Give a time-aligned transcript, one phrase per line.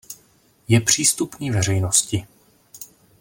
[0.67, 2.27] Je přístupný veřejnosti.